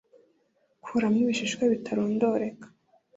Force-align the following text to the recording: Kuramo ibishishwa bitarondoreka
Kuramo 0.83 1.17
ibishishwa 1.23 1.63
bitarondoreka 1.71 2.67